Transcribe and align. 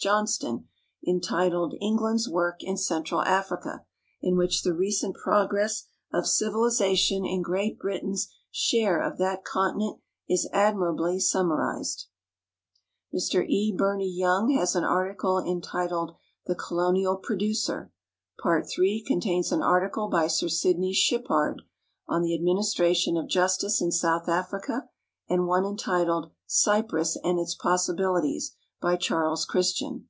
Johnston, 0.00 0.68
entitled 1.04 1.74
"England's 1.80 2.28
Work 2.28 2.62
in 2.62 2.76
Central 2.76 3.20
Africa," 3.22 3.84
in 4.22 4.36
which 4.36 4.62
the 4.62 4.72
recent 4.72 5.16
progress 5.16 5.88
of 6.12 6.22
civilizatit)n 6.22 7.28
in 7.28 7.42
Great 7.42 7.80
Britain's 7.80 8.32
share 8.52 9.02
of 9.02 9.18
that 9.18 9.42
continent 9.44 9.98
is 10.28 10.48
admiralily 10.54 11.18
sunnnarized. 11.20 12.06
Mr 13.12 13.40
1 13.40 13.42
28 13.42 13.42
NA 13.42 13.42
TIONAL 13.42 13.42
GEOGRA 13.42 13.42
PHIC 13.42 13.44
SOCIETY 13.44 13.54
E. 13.56 13.76
Burney 13.76 14.08
Young 14.08 14.50
has 14.50 14.76
an 14.76 14.84
article 14.84 15.40
entitled 15.40 16.14
"The 16.46 16.54
Colonial 16.54 17.16
Producer." 17.16 17.90
Part 18.40 18.66
III 18.78 19.02
contains 19.04 19.50
an 19.50 19.62
article 19.62 20.06
by 20.06 20.28
Sir 20.28 20.46
Sidney 20.48 20.92
Shippard 20.94 21.62
on 22.06 22.22
the 22.22 22.36
Administration 22.36 23.16
of 23.16 23.26
Justice 23.28 23.80
in 23.82 23.90
South 23.90 24.28
Africa, 24.28 24.90
and 25.28 25.48
one 25.48 25.64
entitled" 25.64 26.30
Cyprus 26.66 27.18
and 27.24 27.40
Its 27.40 27.56
Possibilities," 27.56 28.54
by 28.80 28.94
Charles 28.94 29.44
Christian. 29.44 30.06